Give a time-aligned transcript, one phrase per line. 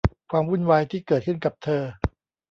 [0.31, 1.83] ความวุ่นวายที่เกิดขึ้นกับเธอ